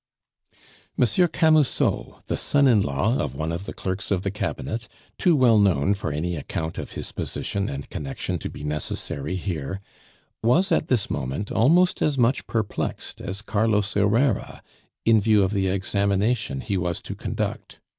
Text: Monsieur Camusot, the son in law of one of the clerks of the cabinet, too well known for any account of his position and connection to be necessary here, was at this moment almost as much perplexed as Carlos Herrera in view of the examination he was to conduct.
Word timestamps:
Monsieur 0.97 1.27
Camusot, 1.27 2.23
the 2.25 2.35
son 2.35 2.65
in 2.67 2.81
law 2.81 3.19
of 3.19 3.35
one 3.35 3.51
of 3.51 3.65
the 3.65 3.71
clerks 3.73 4.09
of 4.09 4.23
the 4.23 4.31
cabinet, 4.31 4.87
too 5.19 5.35
well 5.35 5.59
known 5.59 5.93
for 5.93 6.11
any 6.11 6.35
account 6.35 6.79
of 6.79 6.93
his 6.93 7.11
position 7.11 7.69
and 7.69 7.87
connection 7.91 8.39
to 8.39 8.49
be 8.49 8.63
necessary 8.63 9.35
here, 9.35 9.79
was 10.41 10.71
at 10.71 10.87
this 10.87 11.11
moment 11.11 11.51
almost 11.51 12.01
as 12.01 12.17
much 12.17 12.47
perplexed 12.47 13.21
as 13.21 13.43
Carlos 13.43 13.93
Herrera 13.93 14.63
in 15.05 15.21
view 15.21 15.43
of 15.43 15.51
the 15.51 15.67
examination 15.67 16.61
he 16.61 16.77
was 16.77 16.99
to 17.03 17.13
conduct. 17.13 17.79